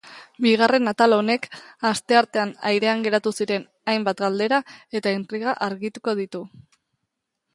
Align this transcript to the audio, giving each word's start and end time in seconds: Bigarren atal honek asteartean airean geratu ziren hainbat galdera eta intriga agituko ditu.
Bigarren 0.43 0.91
atal 0.91 1.13
honek 1.17 1.43
asteartean 1.89 2.53
airean 2.71 3.03
geratu 3.07 3.35
ziren 3.45 3.67
hainbat 3.93 4.23
galdera 4.25 4.61
eta 5.01 5.13
intriga 5.19 5.53
agituko 5.71 6.17
ditu. 6.23 6.41